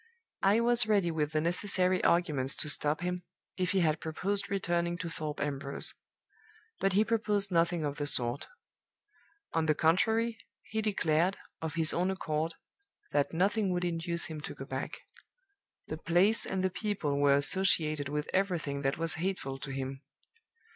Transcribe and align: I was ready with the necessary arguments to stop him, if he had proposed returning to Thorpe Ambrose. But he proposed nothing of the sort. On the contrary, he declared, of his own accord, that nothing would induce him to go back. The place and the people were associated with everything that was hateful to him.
I 0.41 0.61
was 0.61 0.87
ready 0.87 1.11
with 1.11 1.31
the 1.33 1.41
necessary 1.41 2.03
arguments 2.03 2.55
to 2.55 2.71
stop 2.71 3.01
him, 3.01 3.21
if 3.55 3.69
he 3.69 3.81
had 3.81 3.99
proposed 3.99 4.49
returning 4.49 4.97
to 4.97 5.09
Thorpe 5.11 5.39
Ambrose. 5.39 5.93
But 6.79 6.93
he 6.93 7.05
proposed 7.05 7.51
nothing 7.51 7.85
of 7.85 7.97
the 7.97 8.07
sort. 8.07 8.47
On 9.53 9.67
the 9.67 9.75
contrary, 9.75 10.39
he 10.63 10.81
declared, 10.81 11.37
of 11.61 11.75
his 11.75 11.93
own 11.93 12.09
accord, 12.09 12.55
that 13.11 13.31
nothing 13.31 13.71
would 13.73 13.85
induce 13.85 14.25
him 14.25 14.41
to 14.41 14.55
go 14.55 14.65
back. 14.65 15.01
The 15.87 15.97
place 15.97 16.47
and 16.47 16.63
the 16.63 16.71
people 16.71 17.19
were 17.19 17.35
associated 17.35 18.09
with 18.09 18.27
everything 18.33 18.81
that 18.81 18.97
was 18.97 19.13
hateful 19.21 19.59
to 19.59 19.69
him. 19.69 20.01